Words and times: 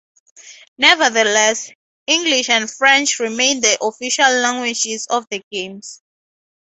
Nevertheless, 0.79 1.69
English 2.07 2.49
and 2.49 2.67
French 2.71 3.19
remain 3.19 3.61
the 3.61 3.77
official 3.83 4.31
languages 4.41 5.05
of 5.11 5.27
the 5.29 5.43
Games. 5.51 6.01